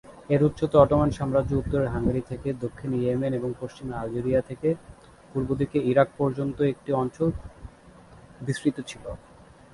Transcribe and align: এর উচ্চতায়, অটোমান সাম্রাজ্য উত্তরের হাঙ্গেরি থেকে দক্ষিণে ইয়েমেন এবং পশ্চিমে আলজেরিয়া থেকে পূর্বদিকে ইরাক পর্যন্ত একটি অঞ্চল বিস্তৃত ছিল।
এর 0.29 0.41
উচ্চতায়, 0.47 0.83
অটোমান 0.83 1.09
সাম্রাজ্য 1.17 1.51
উত্তরের 1.61 1.91
হাঙ্গেরি 1.93 2.21
থেকে 2.31 2.49
দক্ষিণে 2.63 2.97
ইয়েমেন 2.99 3.31
এবং 3.39 3.49
পশ্চিমে 3.61 3.93
আলজেরিয়া 3.93 4.41
থেকে 4.49 4.69
পূর্বদিকে 5.31 5.77
ইরাক 5.91 6.09
পর্যন্ত 6.19 6.57
একটি 6.73 6.89
অঞ্চল 7.01 7.29
বিস্তৃত 8.45 8.77
ছিল। 8.89 9.03